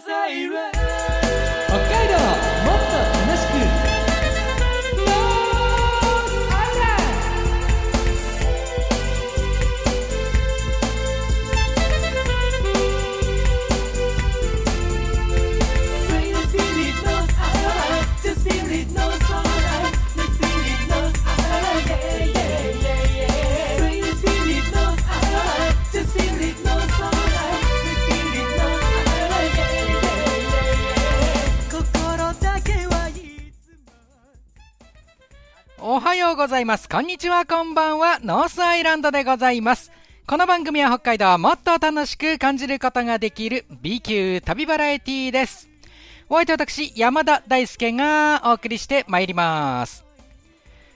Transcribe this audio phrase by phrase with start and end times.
[0.00, 0.87] 北
[35.98, 36.88] おはようございます。
[36.88, 38.20] こんにちは、こんばんは。
[38.22, 39.90] ノースアイランドでございます。
[40.28, 45.68] この番組は北海道をもっと楽しく感じることができる B 級旅バラエティです。
[46.28, 50.06] お相手私、山田大輔がお送りしてまいります。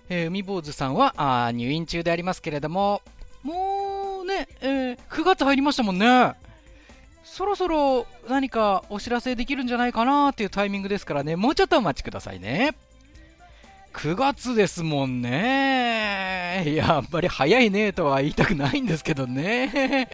[0.09, 3.02] えー海坊主さんはあ入院中でありますけれども、
[3.43, 6.34] もうね、えー9月入りましたもんね。
[7.24, 12.76] そろそろ何かお知らせできるんじゃないかなっていうタイミングですからね、もうちょっとお待ちくださいね。
[13.95, 16.74] 9月ですもんね。
[16.74, 20.09] や、あんまり早いねとは言いたくないんですけどね。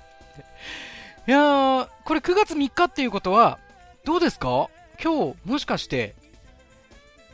[1.26, 3.58] いやー、これ9月3日っていうことは、
[4.04, 4.68] どうですか？
[5.02, 6.14] 今日、もしかして、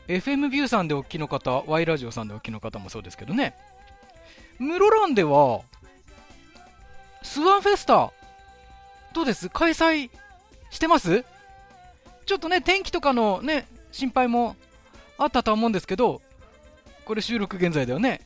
[0.06, 3.54] FM ビューさんでお聞きの方、Y ラジオさんでお聞きの方もそうですけどね。
[4.58, 5.62] 室蘭では、
[7.22, 8.12] スワンフェスタ、
[9.12, 9.48] どうです？
[9.48, 10.10] 開催
[10.70, 11.24] してます？
[12.26, 14.56] ちょっとね、天気とかのね、心配も
[15.18, 16.20] あったとは思うんですけど、
[17.04, 18.20] これ収録現在ではね、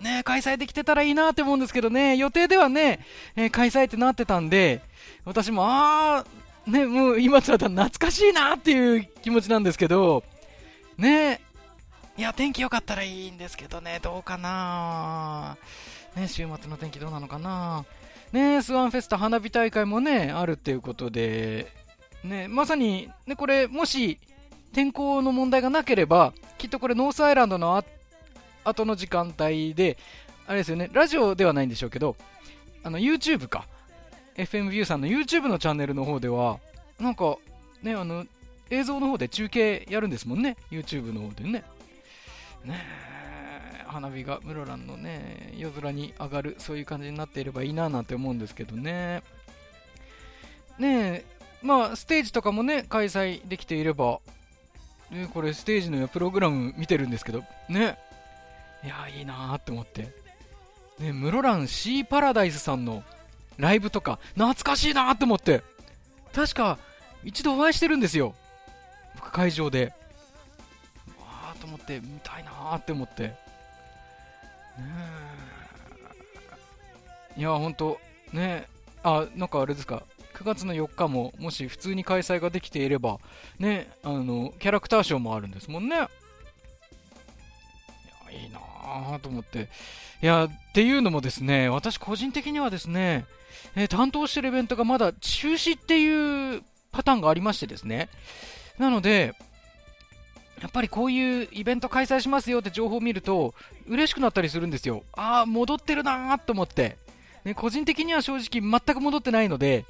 [0.00, 3.00] ね、開催できてたらいいなって思うんですけどね、予定ではね、
[3.36, 4.80] えー開催ってなってたんで、
[5.24, 10.24] 私も、あー、ね、もう今となったら懐かしいなっていう気持ちなんですけど、
[10.96, 11.40] ね、
[12.16, 15.56] いや、天気良かったらいいんですけどね、どうかな。
[16.16, 17.84] ね、週末の天気どうなのかな。
[18.32, 21.72] ね、スワンフェスタ花火大会もね、あるっていうことで、
[22.22, 24.18] ね、まさに、ね、これ、もし、
[24.72, 27.84] 天候の問題がなければ、きっとこれノースアイランドのあ
[28.64, 29.98] 後の時間帯で、
[30.46, 32.16] あれですよね、ラジオではないんでしょうけど、
[32.82, 33.66] あの YouTube か、
[34.36, 36.58] FM ビューさんの YouTube のチャンネルの方では、
[36.98, 37.36] なんか、
[37.82, 38.26] ね、あの、
[38.70, 41.64] 映像の方で中継やるんですもんね、YouTube の方でね。
[42.64, 43.10] ね
[43.86, 49.22] 花火が室蘭のね、夜空に上がる、そういう感じになっていればいいななんて思うんですけどね。
[50.78, 51.24] ねえ、
[51.62, 54.20] まあ、ステージとかもね、開催できていれば、
[55.10, 57.98] ね、これステージのプログラム見てるんですけど、ね。
[58.84, 60.08] いや、いいなーって思って。
[60.98, 63.02] ね、室蘭シーパラダイスさんの
[63.56, 65.62] ライブとか、懐かしいなーって思って。
[66.32, 66.78] 確か、
[67.24, 68.34] 一度お会いしてるんですよ。
[69.16, 69.92] 僕、会場で。
[71.18, 73.22] わーと思って、見たいなーって思って。
[73.24, 73.34] ね
[77.36, 78.00] えいや、ほんと、
[78.32, 78.66] ね
[79.02, 80.04] あ、なんかあれですか、
[80.40, 83.18] 9月の4日も、もし普通に開催ができていれば、
[83.58, 86.08] ね、あの、キャラクターショーもあるんですもんね。
[88.32, 89.68] い、いいなぁと思って。
[90.22, 93.26] いや、っていうのもですね、私個人的にはですね、
[93.76, 98.08] えー担当してるイベントがまだ中止っていうパターンがありましてですね。
[98.78, 99.34] なので、
[100.62, 103.54] やっぱりこういうイベント開催しますよって情報を見ると、
[103.86, 105.04] 嬉しくなったりするんですよ。
[105.12, 106.96] ああ、戻ってるなーと思って。
[107.44, 109.84] ね、個人的には正直全く戻ってないので、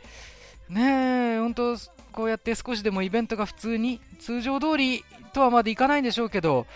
[0.71, 1.77] ねえ、本当
[2.13, 6.67] こうやって少しでもイベントが普通に、通常通りとはまでいかないんでしょうけど、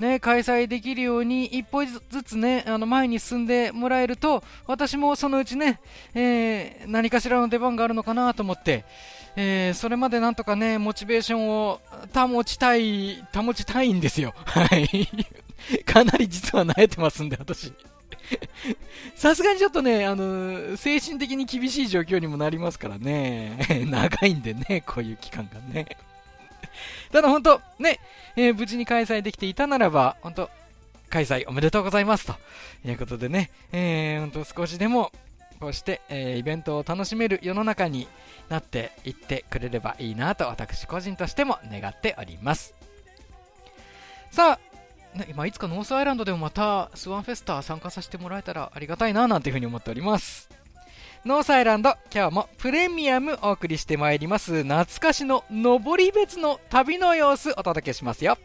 [0.00, 5.80] ね、開催できるように一歩ずつね、あの前に進んでもらえると、私もそのうちね、
[6.14, 8.84] えー何かしらの出番があるのかなと思って、
[9.36, 11.80] えーそれまでなんとかね、モチベーションを
[12.12, 14.34] 保ちたい、保ちたいんですよ。
[14.44, 15.08] はい。
[15.86, 17.72] かなり実は慣れてますんで、私。
[19.14, 23.58] さすがにちょっとね、あの、精神的に厳しい状況にもなりますからね。
[23.88, 25.86] 長いんでね、こういう期間がね。
[27.12, 28.00] ただ本当、ね、
[28.36, 30.50] えー無事に開催できていたならば、本当、
[31.10, 32.34] 開催おめでとうございますと
[32.84, 35.12] いうことでね、えー、本当少しでも、
[35.60, 38.08] こうして、えーイベントを楽しめる世の中に
[38.48, 42.74] なっていってくれればいいなと私個人としても願っております。
[44.30, 44.73] さあ、
[45.28, 50.48] 今いつかノースアイランドでもまたスワンフェスタ参加させてもらえたらありがたいななんていうふうに思っております。
[51.24, 54.62] ノースアイランド、今日もプレミアムお送りしてまいります。
[54.62, 58.36] 懐かしの登別の旅の様子お届けしますよ。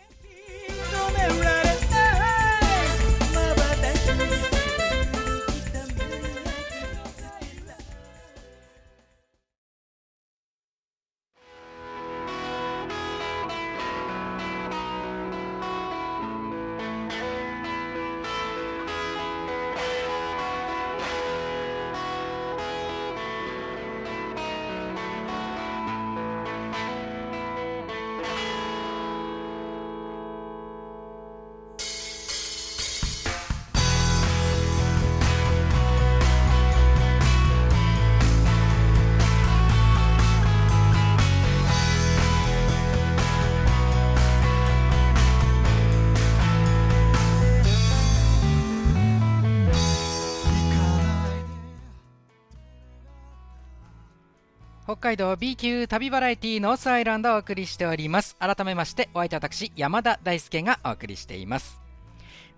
[55.00, 58.36] 海道 B 級旅バラエティノースアイランドをお送りしております。
[58.38, 61.80] 改めましてお相手私山田大輔がお送りしています。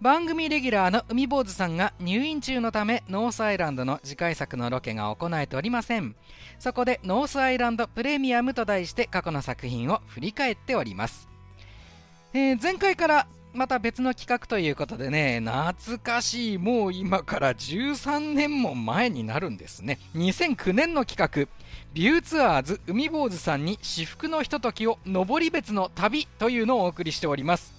[0.01, 6.15] 番組レギュラーの海坊主さんが入院中のためノースアイランドの次回作のロケが行えておりません。
[6.57, 11.29] そこでノースアイランドプレミアムと題して過去の作品を振り返っております、
[12.33, 19.99] えー、前回からまた別の企画ということでね、懐かしい、もう今から13年も前になるんですね。
[20.15, 21.51] 2009年の企画、
[21.93, 27.73] ビューツアーズ海坊主さんに至福のひとときを登別の旅というのをお送りしております。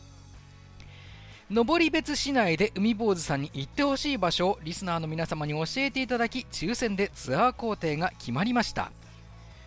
[1.50, 8.92] 登別市内で海坊主さんに行ってほしい場所をリスナーの皆様に教えていただき、抽選でツアー工程が決まりました。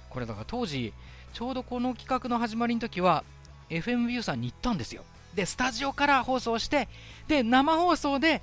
[0.09, 0.93] これだから当時、
[1.33, 3.23] ちょうどこの企画の始まりの時は、
[3.69, 5.03] FM ビューさんに行ったんですよ。
[5.35, 6.87] でスタジオから放送して
[7.27, 8.41] で生放送で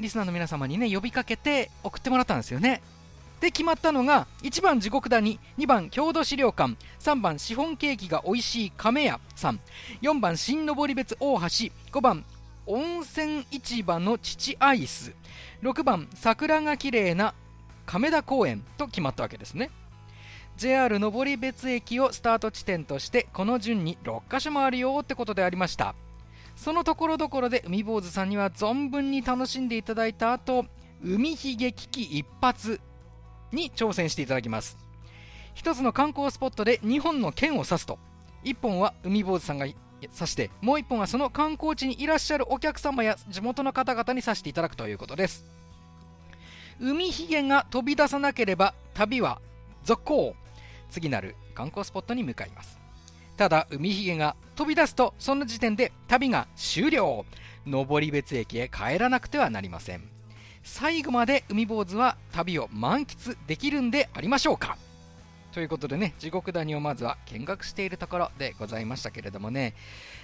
[0.00, 2.82] リスナーの皆様にね呼びかけて送ってもらったんですよね
[3.40, 9.60] で決まったのが1番地獄谷2番郷土資料館3番シフォンケーキが美味しい亀屋さん
[10.02, 11.46] 4番新登別大橋
[11.92, 12.24] 5番
[12.66, 15.12] 温泉市場の父アイス
[15.62, 17.34] 6番桜が綺麗な
[17.84, 19.70] 亀田公園と決まったわけですね。
[20.56, 25.94] JR 登別駅をスタート地点としてこの順に6カ所もあるよってことでありました。
[26.56, 30.64] そのところどころで海坊主さんには存分に楽しんでいただいた後
[31.04, 32.80] 海ひげ危機一発
[33.52, 34.76] に挑戦していただきます。
[35.54, 37.98] 一つの観光スポットで2本の剣を刺すと。
[38.44, 45.44] 1本は海坊主さんが刺してもう1本はその観光地にいらっしゃるお客様や地元の方々に刺していただくということです。
[46.78, 49.40] 海ひげが飛び出さなければ旅は
[49.84, 50.34] 続行。
[50.90, 52.78] 次なる観光スポットに向かいます。
[53.36, 57.24] ただ海ひげが飛び出すとその時点で旅が終了。
[57.66, 60.15] 登別駅へ帰らなくてはなりません。
[60.66, 64.76] 最後まで海坊主は旅を満喫できるんでありましょうか。
[65.52, 69.74] ということでね地獄谷をまずは見学しているところでございましたけれどもね。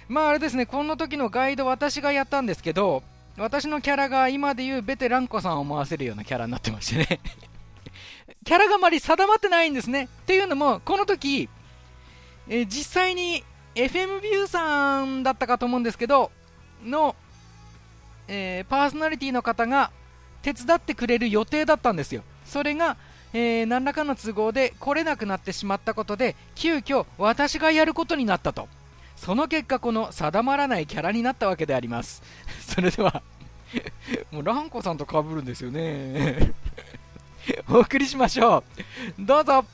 [0.09, 3.01] まああれですねこの時のガイド私がやったんですけど
[3.37, 7.19] 私のキャラが今でいうベテランコさんを思わせるようなキャラになってましてね。
[8.45, 10.03] キャラがあまり定まってないんですね。
[10.03, 11.49] っていうのも、この時、
[12.49, 13.43] え、実際に
[13.73, 16.29] FM ビューさんだったかと思うんですけど、
[16.83, 17.15] の、
[18.27, 19.91] えー、パーソナリティの方が
[20.43, 22.21] 手伝ってくれる予定だったんですよ。
[22.45, 22.97] それが、
[23.33, 28.67] えー、何らかの都合で来れなくなってしまったことで、急遽私がやることになったと。
[29.15, 32.21] その結果、この定まらないキャラになったわけであります。
[32.61, 33.23] それでは
[34.31, 36.53] もうランコさんと被るんですよね
[37.69, 38.63] お送りしましょ
[39.19, 39.65] うどうぞ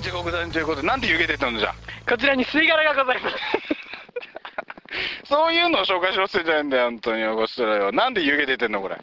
[0.00, 1.74] 地獄谷ということでなんで湯気出てるのじゃ
[2.08, 3.81] こちらに吸い殻がございます
[5.32, 9.02] そういうのを紹介しろってじゃないんだよ本当にこちらよなんで湯気出てんのこれな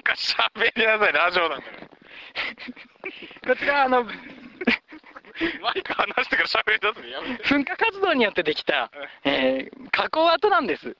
[0.00, 1.72] か喋りなさいラジオなんだよ
[3.46, 4.10] こちらあのマ
[5.76, 7.44] イク離してから喋り出すのやめて。
[7.44, 8.90] 噴火活動によってできた、
[9.24, 10.96] えー、火口跡なんです。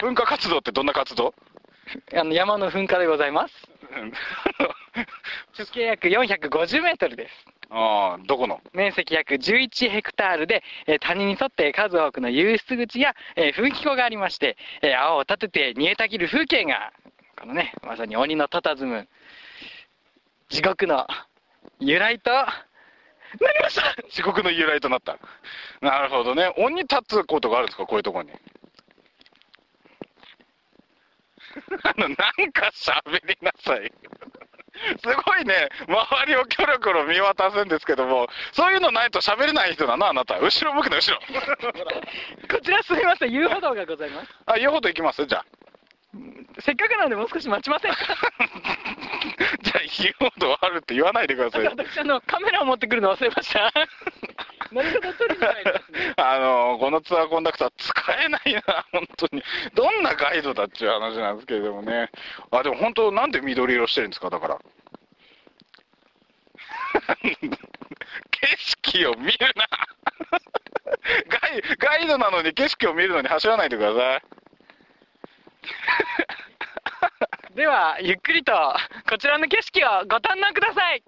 [0.00, 1.34] 噴火活動ってどんな活動？
[2.14, 3.54] あの山の噴火でございます。
[5.58, 7.51] 直径約450メートルです。
[7.74, 8.60] ああ、どこの？
[8.74, 16.92] 面積約11ヘクタールで、えー、谷に沿って数多くの湧出口や、えー、噴気口がありまして、えー、青を立てて煮えたぎる風景が、
[17.40, 19.08] このね、まさに鬼の佇む
[20.50, 21.06] 地獄の
[21.80, 22.50] 由来となり
[23.62, 25.16] ました地獄の由来となった。
[25.80, 26.52] なるほどね。
[26.58, 27.86] 鬼立つことがあるんですか？
[27.86, 28.32] こういうところに。
[31.84, 32.16] あの、なん
[32.52, 33.90] か喋りなさい。
[35.00, 40.38] すごいね、周りをキョロキョロ見渡すんですけども、そういうのないと喋れない人だな、あなた。
[40.38, 41.18] 後ろ向くの、後ろ。
[42.50, 44.28] こちらすみません、遊歩道がございます。
[44.46, 45.26] あ、遊歩道行きます？
[45.26, 45.44] じゃあ。
[46.60, 47.98] せっかくなんでもう少し待ちませんか？
[49.62, 51.64] じゃあ、遊歩道あるって言わないでください。
[51.64, 53.70] 私、あの、カメラを持ってくるの忘れました。
[54.72, 55.81] 何事撮りじゃないですね。
[56.16, 59.42] あの、このツアーコンダクター使えないな、 本当に。
[59.74, 62.10] どんなガイドだっていう話なんですけれどもね。
[62.50, 64.58] あ、でも本当、なんで緑色してるんですか、だから。
[67.32, 68.56] 景
[68.92, 69.66] 色を見るな
[71.40, 71.62] ガイ。
[71.78, 74.22] ガイドなのに景色を見るのに走らないでください。
[77.54, 78.52] では、ゆっくりと
[79.08, 81.02] こちらの景色をご堪能ください。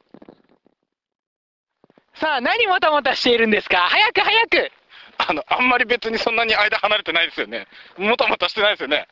[2.14, 3.78] さあ、何もたもたしているんですか？
[3.88, 4.70] 早く早く
[5.18, 7.66] あの、あんまり別にそんなに間離れてないですよね。
[7.96, 9.06] もたもたしてないですよね。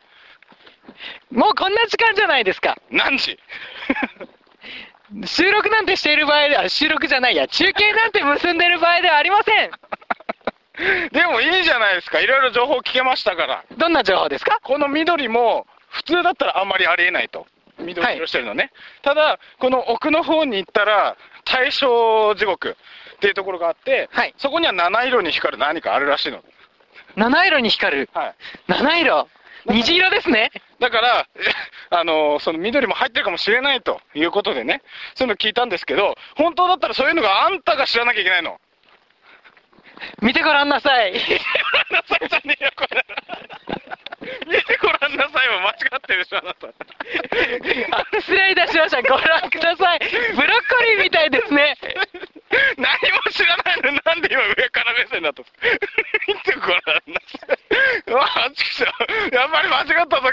[1.31, 2.77] もうこんな時間じゃないですか。
[2.91, 3.39] 何時？
[5.27, 9.71] 収録なんてしている場合では、収録じゃないや、中継なんて結んでる場合ではありません。
[11.13, 12.21] でもいいじゃないですか。
[12.21, 13.65] いろいろ情報聞けましたから。
[13.77, 14.59] どんな情報ですか？
[14.63, 17.47] この緑も、普通だったらあんまりありえないと。
[17.83, 18.71] 緑色してるのね。
[19.03, 22.77] ただ、この奥の方に行ったら、大正地獄
[23.17, 26.43] っていうところがあって、はいそこには七色に光る何かあるらしいの。
[27.17, 28.11] 七色に光る？
[28.13, 28.35] はい。
[28.69, 29.29] 七色？
[29.67, 30.51] 虹色ですね。
[30.81, 31.41] だから、え
[31.95, 34.83] あのその緑も入ってるかもしれないということでね、
[35.15, 38.61] そういうの聞いたんですけど、本当だったらそういうのがあんたが知らなきゃいけないの。
[40.21, 41.13] 見てごらんなさい。
[41.13, 41.41] 見て
[41.89, 43.05] ごらんなさいじゃねえよ、これ。
[44.47, 46.69] 見 てごらんなさいは間違ってるでしょ、あなた。
[46.69, 46.73] あ
[48.21, 49.03] 失礼いたしました。
[49.03, 49.99] ご覧ください。
[50.35, 51.77] ブロッコリーみたいですね。
[52.77, 55.59] 何も知らないのになんで今上から目線だったんですか
[56.29, 57.59] 見てごらんなさい。
[58.13, 60.33] うわ、ちくしょうやっぱり間違ったぞ、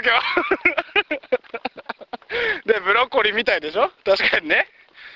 [2.66, 3.90] で、ブロッコリーみたいでしょ？
[4.04, 4.68] 確かにね。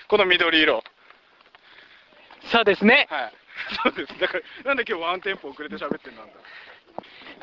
[0.09, 0.83] この緑色。
[2.45, 3.07] そうですね。
[3.11, 3.33] はい。
[3.83, 4.19] そうです。
[4.19, 6.33] だから、なんで今日ワンテンポ遅れて喋ってんなんだ。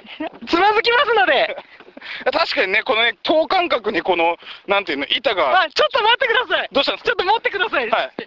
[0.48, 1.58] つまずきますので。
[2.34, 5.62] 確かにね、このね、等間隔にこの、なんていうの、板が。
[5.62, 6.70] あ、ちょっと待ってください。
[6.72, 7.90] どうしたんですかちょっと持ってください。
[7.90, 8.12] はい。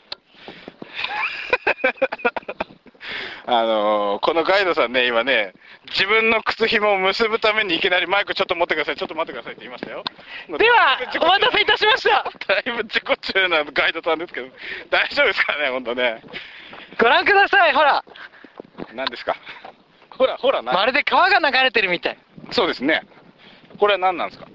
[3.46, 5.52] あのーこのガイドさんね、今ね、
[5.90, 10.02] 自分の靴紐を結ぶためにいきなりマイクちょっと持ってください、ちょっと待ってくださいって言いましたよ。
[10.56, 12.24] ではお待たせいたしました。
[12.48, 14.48] だいぶ自己中なガイドさんですけど、
[14.88, 16.22] 大丈夫ですかね、本当ね。
[16.98, 17.74] ご覧ください。
[17.74, 18.02] ほら。
[18.94, 19.36] 何ですか？
[20.18, 22.18] ほら、ほら、な、まるで川が流れてるみたい。
[22.52, 23.02] そうですね。
[23.78, 24.46] これは何なんですか？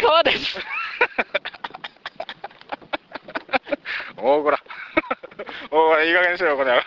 [0.00, 0.58] 川です。
[4.18, 4.58] おおこら。
[5.70, 6.72] おおいい加減にしろよ、これ。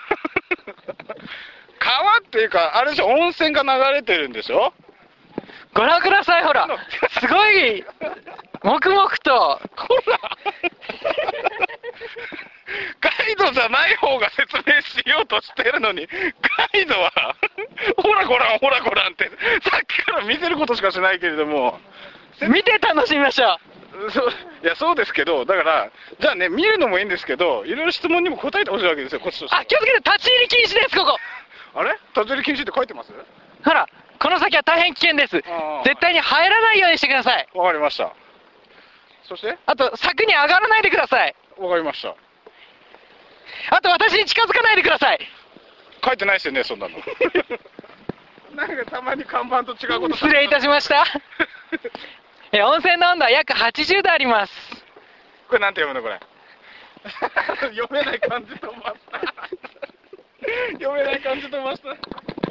[1.80, 4.74] 川っていうか、あれでしょ、温泉が流れてるんでしょ？
[5.74, 6.44] ご覧ください。
[6.44, 6.68] ほら。
[7.20, 7.84] すごい。
[8.64, 9.60] 黙々と。
[9.76, 10.20] ほら
[13.02, 16.08] ガイドじゃない方が説明しようとしてるのに、
[16.74, 17.12] ガイドは、
[17.98, 19.30] ほらごらん、ほらごらんって、
[19.70, 21.80] さっきから見せることしかしないけれども、
[22.50, 23.58] 見て楽しみましょ
[24.10, 24.30] そう
[24.64, 31.18] いや、そうですけど、だから、じゃあね、見るのもいいんですけど、いろいろ質問にも答えてほしいわけですよ、こっちとしてあ、気をつけて、立ち入り禁止です、ここ。
[31.74, 31.92] あれ？
[32.16, 33.12] 立ち入り禁止って書いてます？
[33.64, 33.88] ほら、
[34.20, 35.84] この先は大変危険ですあー。
[35.84, 37.48] 絶対に入らないようにしてください。
[37.54, 38.14] わかりました。
[39.24, 39.58] そして？
[39.66, 41.36] あと、柵に上がらないでください。
[41.58, 42.16] わかりました。
[43.70, 45.20] あと、私に近づかないでください。
[46.04, 46.96] 書いてないですよね、そんなの。
[48.56, 51.06] なんかたまに看板と違うこと失礼いたしました。
[52.52, 54.86] え温泉の温度は約80度あります。
[55.48, 56.20] これなんて読むのこれ？
[57.76, 59.20] 読めない感じとました。
[60.74, 61.96] 読めない感じとました。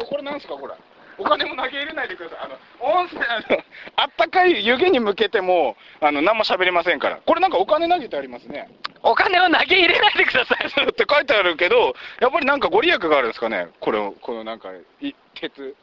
[0.00, 0.74] おこれなんですかこれ？
[1.18, 2.38] お金も投げ入れないでください。
[2.44, 3.64] あの温泉あの
[3.96, 7.16] あったかい湯気に向けてもあの何も喋りませんから。
[7.16, 8.68] これなんかお金投げてありますね
[9.02, 10.66] お金を投げ入れないでください。
[10.68, 13.68] って書いてあるけどやっぱりなんかご利益があるんですかね？
[13.80, 14.68] これをこのなんか
[15.00, 15.76] い鉄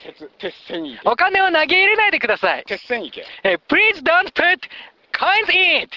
[0.00, 2.64] 鉄鉄線池お金を投げ入れないでください。
[2.64, 4.58] 鉄線池え Please don't put
[5.12, 5.96] coins in it!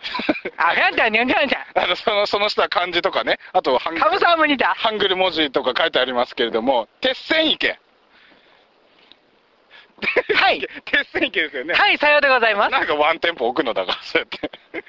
[0.56, 1.66] あ、なんだ、なんだ、なんだ。
[1.74, 4.74] あのそのその下は漢字とかねあとハングカムサムニだ。
[4.76, 7.78] ハングル文字とか書いてありますけれども、鉄線池。
[10.34, 10.66] はい。
[10.86, 11.74] 鉄線池ですよね。
[11.74, 12.70] はい、さようでございます。
[12.72, 14.84] なんかワンテンポ置くのだから、そうやって。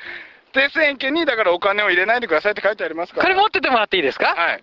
[0.53, 3.24] 鉄線池に、だからお金を入れないでくださいって書いてありますから。
[3.24, 4.36] これ持っててもらっていいですか？
[4.36, 4.62] はい。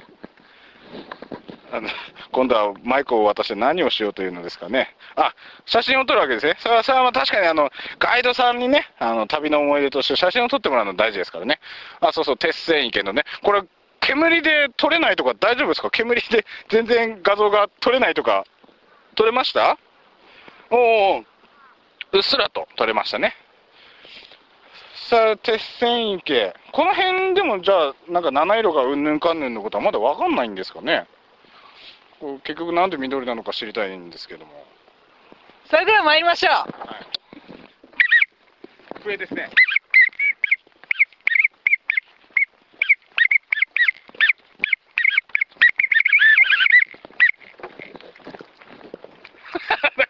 [1.70, 1.88] あの、
[2.32, 4.96] 今度はマイクを渡して何をしようというのですかね。
[5.16, 5.34] あ、
[5.66, 6.56] 写真を撮るわけですね。
[6.60, 11.60] それは、それはまあ確かにあの、ガイドさんにね、あの、旅の思い出として写真を撮ってもらうの大事ですからね。
[12.00, 13.24] あ、そうそう、鉄線池のね。
[13.42, 13.62] これ、
[14.00, 15.90] 煙で撮れないとか大丈夫ですか？
[15.90, 18.44] 煙で全然画像が撮れないとか、
[19.16, 19.76] 撮れました？
[20.70, 21.18] おお
[22.12, 23.34] うっすらと撮れましたね。
[25.06, 26.54] さあ、鉄線池。
[26.72, 31.06] この辺でも、じゃあ、なんか七色がうんぬんかんぬんのことはまだわかんないんですかね。
[32.44, 34.66] 結局なんで緑なのか知りたいんですけども。
[35.70, 36.52] それでは参りましょう。
[36.52, 36.66] は
[38.96, 39.02] い。
[39.02, 39.48] 笛ですね。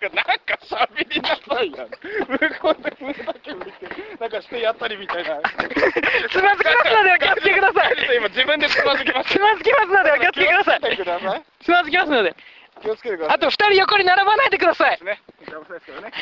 [0.01, 1.87] なんか、喋りなさいや。
[1.89, 3.89] 向こうで笛だけ向いて、
[4.21, 5.41] なんかしてやったりみたいな。
[6.29, 8.17] つまずきますのでお気をつけください。
[8.17, 9.31] 今自分でつまずきます。
[9.31, 10.81] つまずきますのでお気をつけください。
[10.81, 11.43] つけてください。
[11.61, 12.37] つまずきますので。
[12.83, 13.37] 気をつけてください。
[13.37, 14.99] あと二人横に並ばないでください。
[15.03, 15.21] ね。
[15.41, 16.13] 邪魔ですけどね。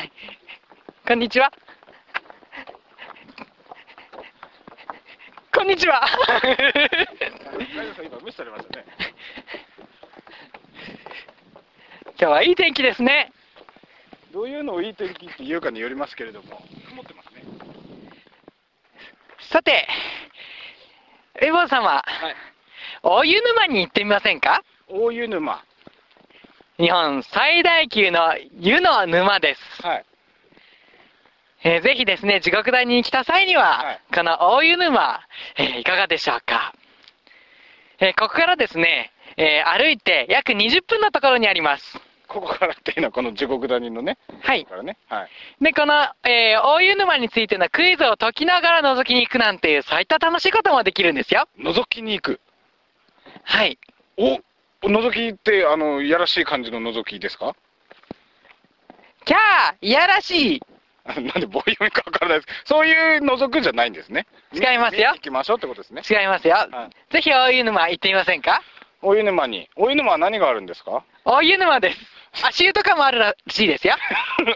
[1.07, 1.53] こんにちは。
[5.53, 6.07] こんにちは。
[12.19, 13.33] 今日はいい天気ですね。
[14.37, 17.43] どういうのをいい天気って言うかによりますけれども、曇ってますね。
[19.51, 19.89] さて、
[21.41, 22.05] レボン様、はい。
[23.03, 24.63] 大湯沼に行ってみませんか？
[24.89, 25.65] 大湯沼。
[26.79, 29.83] 日本最大級の湯の沼です。
[29.83, 30.05] はい。
[31.65, 35.19] えーぜひですね、地獄谷に来た際には、はいこの大湯沼、
[35.57, 36.75] えーいかがでしょうか？
[38.01, 41.99] えーここからですね、えー歩いて約20分のところにあります。
[42.29, 44.65] ここからっていうのはこの地獄谷のね、はい。
[44.67, 44.97] からね。
[45.09, 45.29] はい。
[45.61, 51.47] で、この、えー大湯沼についてのクイズを解きながら覗きに行くなんていう、そういった楽しいこともできるんですよ。
[51.59, 52.41] 覗きに行く。
[53.45, 53.79] はい。
[54.17, 54.41] お
[54.83, 57.55] 覗きって、あの、いやらしい感じの覗きですか？
[59.25, 60.63] キャーいやらしい
[61.05, 62.63] あ なんで棒読みかわからないです。
[62.65, 64.27] そういう覗くじゃないんですね。
[64.53, 66.03] 違いますよ行きましょうってことですね。
[66.09, 66.55] 違いますよ。
[66.55, 68.63] はいぜひ大湯沼行ってみませんか？
[69.03, 69.69] お湯沼に。
[69.77, 71.03] お湯沼は何があるんですか？
[71.25, 71.99] 大湯沼です。
[72.43, 73.95] 足湯とかもあるらしいですよ。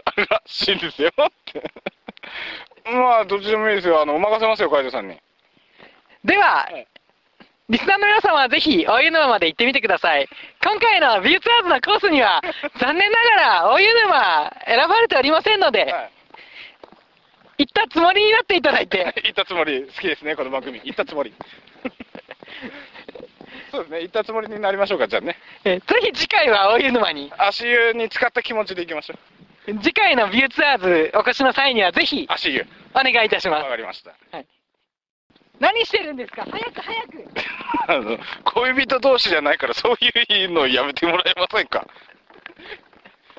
[0.05, 1.63] あるらしいですよって。
[2.85, 4.01] まあ、どっちでもいいですよ。
[4.01, 5.17] あの、お任せますよ、カイドさんに。
[6.23, 6.87] では、はい
[7.71, 10.27] リスナーの皆様はぜひ大湯沼まで行ってみてください。
[10.61, 12.41] 今回のビューツアーズのコースには、
[12.81, 13.29] 残念なが
[13.63, 16.11] ら大湯沼選ばれておりませんので、はい。
[17.59, 20.81] 行ったつもりになっていただいて、 行ったつもり、好きですね、この番組。
[20.83, 21.33] 行ったつもり。
[23.71, 25.37] そうですね、行ったつもりになりましょうか、じゃあね。
[25.63, 29.15] えぜひ次回は大湯沼に、足湯に使った気持ちで行きましょ
[29.67, 29.73] う。
[29.81, 32.65] 次回のビューツアーズお越しの際にはぜひ足湯。
[32.93, 33.63] お願いいたします。
[33.63, 34.11] わかりました。
[35.59, 36.43] 何してるんですか？
[36.49, 37.25] 早く早く
[37.87, 41.85] あの、恋人同士じゃないから、そういうのやめてもらえませんか？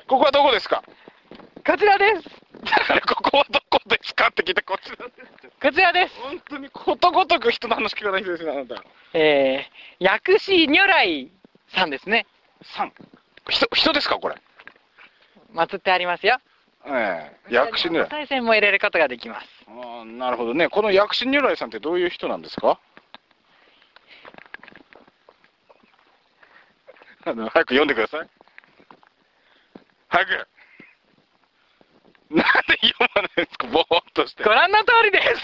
[0.07, 0.81] ここはどこですか？
[1.67, 2.23] こちらです。
[2.63, 3.01] だから、
[3.35, 5.11] ここはどこですかって聞いて、こちらで
[5.41, 5.49] す。
[5.59, 6.19] こちらです。
[6.21, 8.83] 本当にことごとく人の話聞かない人ですね、あなた。
[9.15, 11.31] えー、薬師如来
[11.69, 12.27] さんですね。
[12.61, 12.93] さん。
[13.49, 14.35] 人、人ですか、これ？
[15.55, 16.37] 祀ってありますよ。
[16.85, 18.09] ええ薬師如来。
[18.09, 19.47] 再銭も入れることができます。
[19.67, 20.69] ああ、なるほどね。
[20.69, 22.79] この薬師如来さんってどういう人なんですか？
[27.25, 28.29] あの、早く読んでください。
[30.09, 30.47] 早く。
[32.29, 32.51] なんで
[32.87, 34.49] 読まないんですか、ぼーっとしてご。
[34.49, 35.41] 覧の通りです。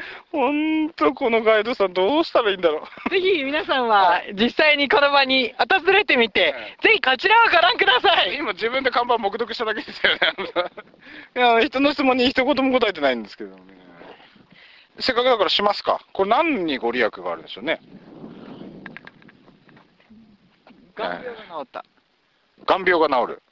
[0.32, 3.10] ほんと、このガイドさんどうしたらいいんだろう。
[3.10, 8.36] ぜひ皆さんは実際にこの場に訪れてみて、はいぜひこちらをご覧ください。
[8.36, 10.20] 今自分で看板目読しただけですよね。
[11.36, 13.62] いや、人の質問に一言も答えてないんですけどね。
[15.00, 16.00] せっかくだからしますか。
[16.12, 17.80] これ何にご利益があるんでしょうね。
[20.94, 21.84] 眼病が治った。
[22.66, 23.42] 眼病が治る。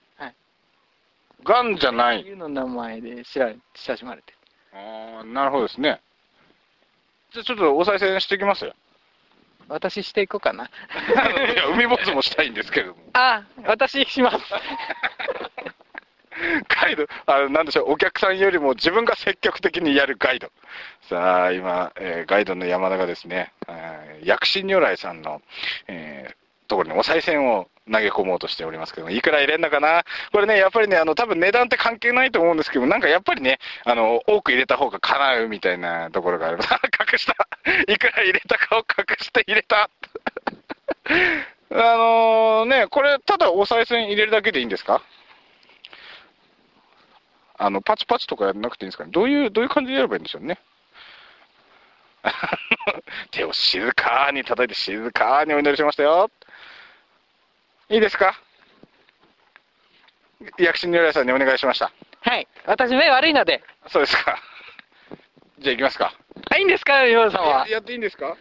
[1.44, 1.66] はい。
[1.66, 2.20] がんじゃない。
[2.22, 4.38] いうの名前で知ら親しまれてる。
[4.74, 6.00] ああ、なるほどですね。
[7.32, 8.74] じゃあちょっとお賽銭していきますよ。
[9.68, 10.64] 私していこうかな。
[11.52, 13.00] いや、海坊主もしたいんですけれども。
[13.12, 14.38] あ、私します。
[16.68, 20.50] ガイド、あの、なんでしょう、お客さんよりも自分が積極的にやるガイド。
[21.02, 25.42] さあ、今、えーガイドの山田がですね、えー薬師如来さんの、
[25.86, 26.34] えー
[26.68, 36.58] ところにお賽銭を投げ込もうとしておりますけども、いくら入れんのかなこれね、やっぱりね、あの、多分値段って関係ないと思うんですけども、なんかやっぱりね、あの、多く入れた方が叶うみたいなところがある。
[37.12, 37.34] 隠した
[37.90, 39.88] いくら入れたかを隠して入れた
[41.70, 45.02] あのね、これ、ただお賽銭入れるだけでいいんですか？
[47.58, 49.10] あの、パチパチとかやらなくていいんですかね？
[49.10, 50.58] どういう、どういう感じでやればいいんでしょうね？
[53.30, 56.30] 手を静かに叩いて静かにお祈りしましたよ。
[57.90, 58.38] いいですか？
[60.58, 61.90] 薬師如来さんにお願いしました。
[62.20, 62.46] はい。
[62.66, 63.62] 私目悪いので。
[63.88, 64.38] そうですか。
[65.58, 66.12] じゃあ行きますか。
[66.50, 67.76] あ、いいんですか、ヨウさんはや。
[67.76, 68.36] やっていいんですか？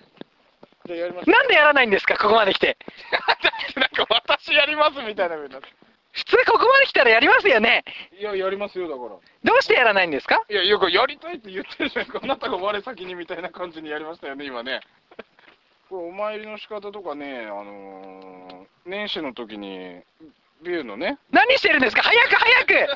[0.86, 1.30] じゃあやります。
[1.30, 2.78] なんでやらないんですか、ここまで来て。
[3.12, 5.70] だってなんか私やりますみたいな風になって。
[6.12, 7.86] 普通ここまで来たらやりますよね。
[8.20, 9.10] いや、やりますよ、だから。
[9.10, 9.20] ど
[9.58, 10.44] うしてやらないんですか？
[10.50, 12.20] いや、よくやりたいって言ってるじゃんか。
[12.22, 14.82] あなたが我先にみたいな感じにやりましたよね、今ね。
[15.90, 20.02] これ、お参りの仕方とかね、あのー年始の時に、
[20.64, 22.02] ビューのね、何してるんですか？
[22.04, 22.88] 早く早く。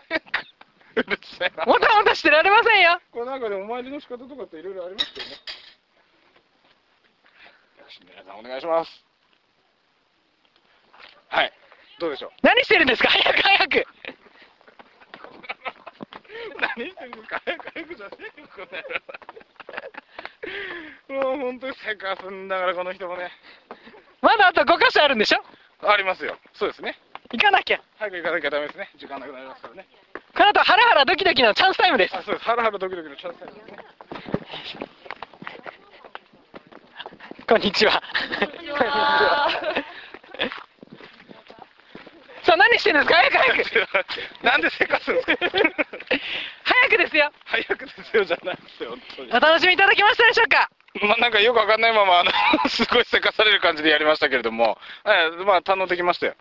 [1.67, 5.31] もたもたしてられませんよこれなんかでお参りの仕方とかっていろいろありますよね。
[7.79, 9.05] よし、皆さんお願いします。
[11.29, 11.53] はい、
[11.99, 12.31] どうでしょう？
[12.41, 13.09] 何してるんですか？
[13.09, 13.85] 早く早く
[16.59, 17.41] 何してるんですか？
[17.45, 18.85] 早く早くじゃねえよ、この野郎。
[21.09, 23.31] もう本当にせかすんだから、この人もね。
[24.21, 25.43] まだあと5箇所あるんでしょ？
[25.87, 26.37] ありますよ。
[26.53, 26.97] そうですね。
[27.31, 27.81] 行かなきゃ。
[27.97, 28.89] 早く行かなきゃダメですね。
[28.97, 29.87] 時間なくなりますからね。
[30.35, 32.15] この後ハラハラドキドキのチャンスタイムです。
[32.15, 32.45] あ、そうです。
[32.45, 33.77] ハラハラドキドキのチャンスタイムですね。
[37.47, 38.01] こんにちは。
[38.39, 39.49] こんにちは。
[42.43, 43.29] さあ何してるんですか？
[43.29, 44.07] 早く早く
[44.43, 45.47] なんでせかすんですか？
[45.49, 45.61] 早
[46.91, 49.31] くですよ早くですよじゃないですよ、本当に。
[49.31, 50.69] お楽しみいただけましたでしょうか？
[51.01, 52.31] まあなんかよくわかんないまま、あの、
[52.69, 56.35] すごいせかされる感じでやりましたけれども、ええまあ堪能できましたよ。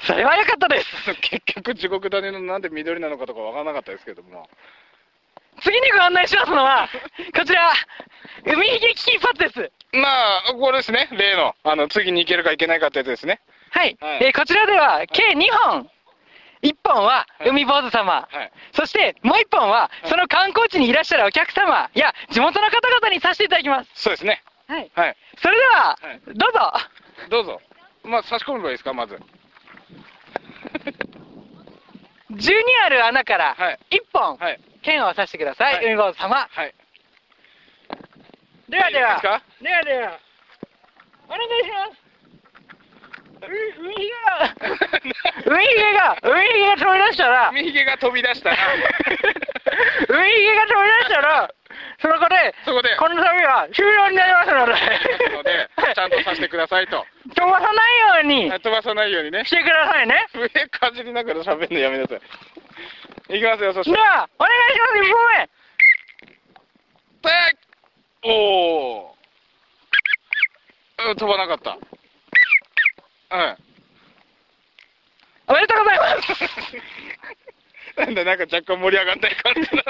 [0.00, 1.14] それは良かったです。
[1.20, 4.48] 結局地獄谷のなんで緑なのかとかわからなかったですけども。
[5.62, 6.86] 次にご案内しますのは、
[7.34, 7.72] こちら、
[8.44, 9.72] 海ひげ危機一発です。
[9.92, 11.08] まあ、これですね。
[11.12, 13.40] 例の、あの、次に行けるか行けないかってやつですね。
[13.70, 13.96] はい。
[13.98, 15.90] はいえーこちらでは、計2本。
[16.62, 18.52] 1本ははい海坊主様、はい。
[18.72, 23.90] そしてもう1本は、その観光地にいらっしゃるお客様や地元の方々にさせていただきます。
[23.94, 24.42] そうですね。
[24.66, 24.90] はい。
[24.94, 25.16] はい。
[25.38, 26.72] それでは、はいどうぞ。
[27.30, 27.60] どうぞ。
[28.04, 29.14] まあ、差し込めばいいですか、まず。
[32.32, 32.52] 12
[32.84, 34.60] ある穴からはい1本、はい。
[34.82, 36.48] 剣を刺してください、はい海坊主様。
[36.50, 36.74] はい。
[38.68, 39.20] ではでは、
[39.60, 40.18] ではでは、
[41.28, 42.05] お願いします。
[43.46, 44.56] う海ひげが、
[45.46, 48.56] 海ひげが、海ひげが飛び出したら、海ひげが飛び出したら、
[50.08, 51.50] 海ひげが飛び出したら、
[52.00, 54.72] その子で、そこで、この旅は終了になりますので、
[55.36, 57.06] ので、ちゃんとさせてくださいと。
[57.34, 59.44] 飛ばさないように飛ばさないようにね。
[59.44, 60.26] してくださいね。
[60.34, 63.36] 上かじりながら喋るのやめなさい。
[63.36, 63.92] いきますよ、そして。
[63.92, 65.48] では、お願いします、一本目。
[67.22, 67.56] で
[68.22, 71.10] おー。
[71.10, 71.76] うん飛ばなかった。
[73.30, 73.56] うん。
[75.48, 77.06] おめでとうございます。
[77.96, 79.82] なんだ、なんか若干盛り上がった感じだ。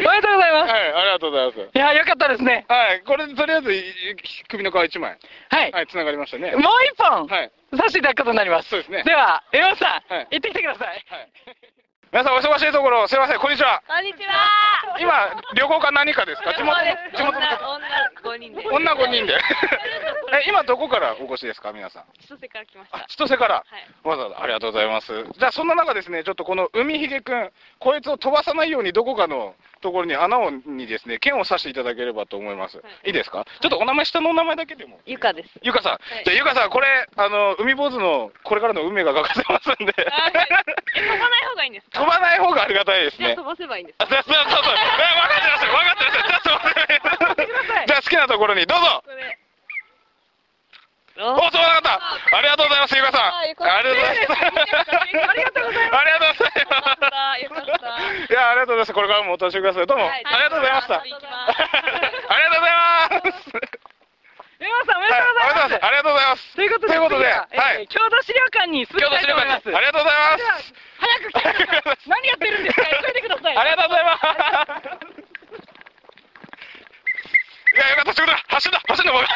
[0.00, 0.72] おめでとうございます。
[0.72, 1.70] はい、ありがとうございます。
[1.74, 2.66] いや、よかったですね。
[2.68, 3.82] はい、これでとりあえず、い
[4.48, 5.16] 首の皮一枚。
[5.48, 5.72] はい。
[5.72, 6.52] はい、繋がりましたね。
[6.52, 6.62] もう
[6.92, 7.50] 一本、はい。
[7.76, 8.68] させていただくことになります。
[8.68, 10.88] そうですねでは、江本さん、はい行ってきてください。
[10.88, 11.28] はい。
[12.14, 13.82] 皆さんお忙しいところ、すいません、こんにちは。
[13.90, 14.46] こんにちは。
[15.02, 16.54] 今、旅行か何かですか？
[16.54, 16.78] 地元。
[17.10, 17.82] 地元の女
[18.22, 18.68] 女五人で。
[18.70, 19.34] 女5人で。
[20.32, 21.72] え、今どこからお越しですか？
[21.72, 22.04] 皆さん。
[22.20, 23.54] 千歳から来ましあた。、千歳から。
[23.56, 23.62] は
[24.04, 24.08] い。
[24.08, 25.24] わざわざありがとうございます。
[25.24, 27.50] じゃあそんな中ですね、ちょっとこの海ひげくん、
[27.80, 32.78] こいつを飛ばさないようにどこかのところに穴をにですね、剣を刺していただければと思います。
[32.78, 33.44] はいいいですか？
[33.60, 34.98] ちょっとお名前、下のお名前だけでも。
[35.04, 35.50] ゆかです。
[35.62, 35.92] ゆかさん。
[35.92, 39.92] はいじゃあゆかさん、これ、あの、海坊主のこれからの運命が書かますんで。
[39.92, 42.00] 飛ばない方がいいんですか？
[42.00, 43.44] 飛ばない方がありがたいですね飛。
[43.44, 44.22] ばせばいいんですあ、か。
[44.24, 44.96] そうそうそう分かっ
[45.60, 45.68] て。
[45.68, 46.08] 分かって。
[46.24, 46.64] じゃあそう
[47.86, 49.04] じゃあ好きなところにどうぞ。
[51.16, 51.82] お、飛ばなかっ
[52.30, 52.36] た。
[52.38, 53.22] ありがとうございます、ゆかさん。
[53.38, 54.34] ありがとうございます。
[54.34, 54.50] あ
[55.34, 56.42] りがとうございます
[58.84, 58.92] や、ありがとうございます。
[58.92, 59.86] これからもお楽しみください。
[59.86, 60.22] どうも、はい。
[60.24, 61.00] ありがとうございました。
[61.00, 62.28] ありがとうございます。
[62.28, 63.84] ありがとうございます。
[64.60, 65.72] 江本さん、おめでとうございます。
[65.72, 66.54] はいありがとうございます。
[66.54, 67.88] ということで、とはい。
[67.88, 69.68] 郷土資料館に進みたいと思います。
[69.68, 70.72] ありがとうございます。
[71.00, 71.98] 早く来てください。
[72.08, 73.56] 何やってるんですか急いでください。
[73.56, 74.24] ありがとうございます。
[77.74, 78.38] いや、よかった、仕事だ。
[78.48, 79.26] 走んだ、走んだ、僕。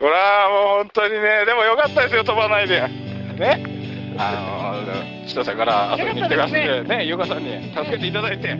[0.00, 2.60] これはもう本当にね、でもよかったですよ、飛ばな。
[2.62, 2.80] いで。
[2.80, 3.62] ね。
[4.18, 8.56] あの、千歳から遊びに来てくださって、ね、ゆかさんに助けていただいて。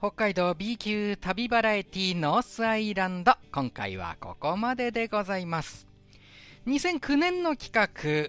[0.00, 3.32] 北海道 B 級旅バラエティノースアイランド。
[3.50, 5.88] 今回はここまででございます。
[6.68, 7.72] 2009年の企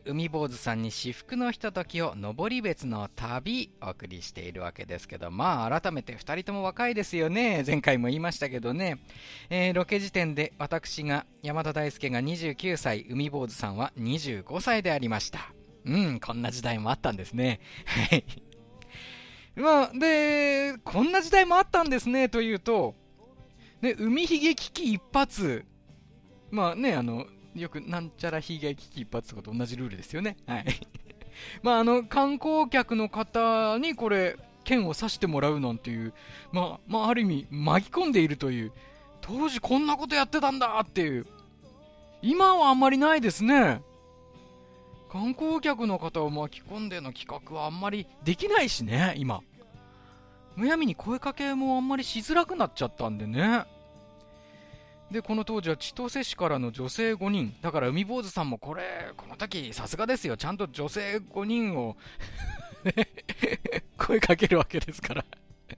[0.04, 7.64] 画海坊主さんに至福のひとときを登別の旅お送りしているわけですけどまあ改めて2人とも若いですよね。
[7.68, 8.98] 前回も言いましたけどね、
[9.52, 15.54] えーロケ時点で私が山田大輔が29歳海坊主さんは25歳でありました。
[15.86, 17.60] うんこんな時代もあったんですね。
[17.86, 18.26] はい。
[19.56, 22.96] まあ、で、こんな時代もあったんですね、というと、
[23.82, 25.66] ね、海ひげ危機一発、
[26.52, 30.38] まあね、あの、よくなんちゃらひげ危機一発とかと同じルールですよね。
[30.46, 30.66] はい。
[31.64, 36.14] まあ、あの、観光客の方にこれ、剣を刺してもらうなんていう、
[36.52, 38.72] まあ、まあ、ある意味、巻き込んでいるという、
[39.22, 41.26] 当時こんなことやってたんだっていう、
[42.22, 43.82] 今はあんまりないですね。
[45.12, 49.42] 観光客の方を巻き込んでの企画はあんまりできないしね、今。
[50.56, 53.66] むやみに声かけもあんまりしづらくなっちゃったんでね。
[55.12, 57.56] で、この当時は千歳市からの女性5人。
[57.62, 58.84] だから海坊主さんもこれ、
[59.18, 60.38] この時さすがですよ。
[60.38, 61.98] ちゃんと女性5人を
[63.98, 65.26] 声かけるわけですから。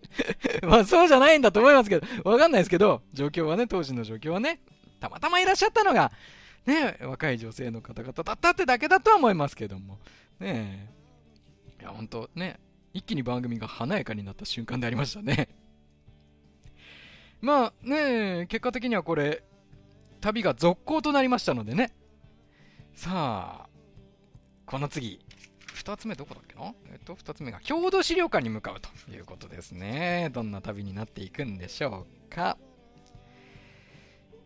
[0.67, 4.59] まあそうじゃないんだと思いますけど、わかんないですけど、状況はね、当時の状況はね、
[4.99, 6.11] たまたまいらっしゃったのが、
[6.65, 9.99] ね、若い女性の方々だったってだけだとは思いますけども。
[10.39, 10.91] ね。
[11.79, 12.59] いや、ほんと、ね、
[12.93, 15.49] 一気に番組が華やかになった瞬間でありましたね。
[17.41, 19.43] まあね、結果的にはこれ、
[20.19, 21.93] 旅が続行となりましたのでね。
[22.93, 23.69] さあ、
[24.67, 25.25] この次、
[25.73, 26.73] 2つ目どこだっけな？
[26.91, 30.29] えっと、2つ目が郷土資料館に向かうということですね。
[30.31, 32.57] どんな旅になっていくんでしょうか。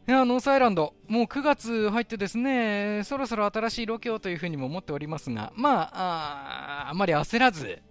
[0.08, 7.82] いやノースアイランド、もう9月入ってですね、そろそろ新しいロケをというふうにも思っておりますが、まあ、ああまり焦らず、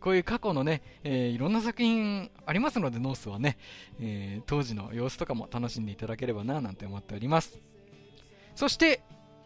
[0.00, 3.58] こういう過去のね、えー、いろんな作品ありますので、ノースはね、
[4.00, 7.58] えー、当時の様子とかも楽しんでいただければな、なんて思っております。
[8.54, 9.00] そして、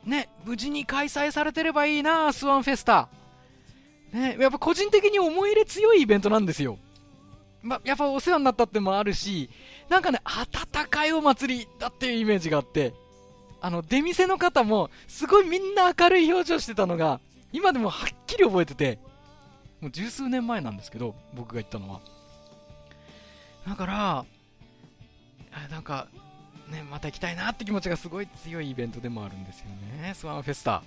[0.04, 3.08] ね、無事に開催されてればいいな、スワンフェスタ。
[4.12, 6.78] ね、やっぱ個人的に思い入れ強いイベントなんですよ。
[7.62, 9.48] ま、やっぱお世話になったってもあるし、
[9.92, 12.94] なんかね、温かいお祭りだっていうイメージがあって、
[13.60, 17.20] あの、出店の方も、すごいみんな明るい表情してたのが、
[17.52, 18.98] 今でもはっきり覚えてて、
[19.82, 22.00] もう十数年前なんですけど、僕が行ったのは。
[23.68, 24.24] だから、
[25.70, 26.08] なんか、
[26.70, 29.66] ね、また行きたいなって気持ちがすごい強いイベントでもあるんですよ
[30.00, 30.82] ね、スワンフェスタ。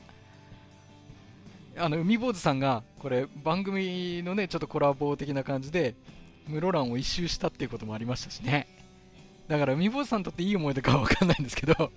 [1.77, 5.93] あの、海坊主さんが、これ、番組のね、ちょっとコラボ的な感じで、
[6.47, 8.74] 室蘭を一周したっていうこともありましたしね。
[9.47, 11.91] だから海坊主さんにとっていい思い出かはわかんないんですけど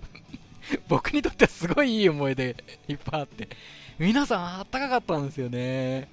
[0.87, 2.55] 僕にとってはすごいいい思い出
[2.87, 3.49] いっぱいあって、
[3.97, 6.09] 皆さんあったかかったんですよね。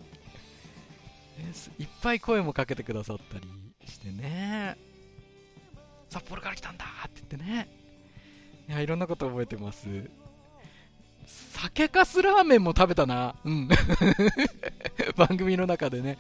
[1.79, 3.47] いっぱい声もかけてくださったり
[3.87, 4.77] してね。
[6.09, 7.69] 札幌から来たんだって言ってね。
[8.69, 9.87] いや、いろんなこと覚えてます。
[11.27, 13.35] 酒かすラーメンも食べたな。
[13.45, 13.69] うん。
[15.17, 16.19] 番組の中でね。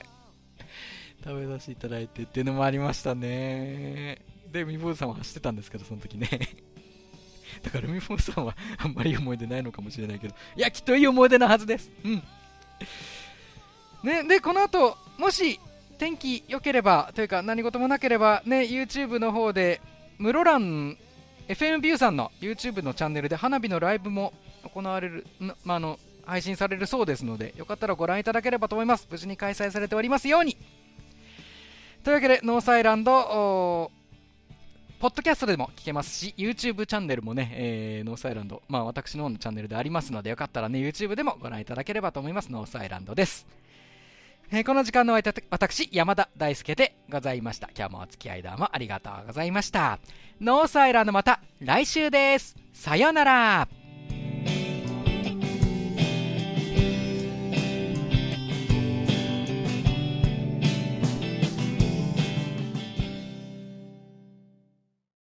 [1.24, 4.35] 食べさせていただいてっていうのもありましたね。
[4.52, 6.28] で、みぼうさんは走ってたんですけど、その時ね。
[7.62, 11.90] だから、みぼうさんはあんまりいい思い出ないのかもしれないけど、いや、きっといい思い出なはずです。
[12.04, 12.22] うん。
[14.02, 15.58] ね、で、この後、もし、
[15.98, 19.80] 天気良ければ、というか何事もなければ、ね、YouTube の方で、
[20.18, 20.96] 室蘭
[21.48, 24.32] FM ビューさんの YouTube のチャンネルで花火のライブも
[24.74, 25.26] 行われる、
[25.64, 29.06] まあ、の配信されるそうですので、よかったらご覧いただければと思います。
[29.10, 30.56] 無事に開催されておりますように。
[32.02, 33.90] というわけで、ノースアイランド、
[34.98, 42.50] ポッドキャストでも聞けますし、YouTube チャンネルもね、えー、ノースアイランド、まあ私の方のチャンネルでありますので、よかったらね、YouTube でもご覧いただければと思います。
[42.50, 43.46] ノースアイランドです。
[44.50, 47.68] えー、この時間の相手、私、山田大輔でございました。
[47.76, 49.98] 今日もお付き合いどうもありがとうございました。
[50.40, 52.56] ノースアイランドまた来週です。
[52.72, 53.85] さようなら。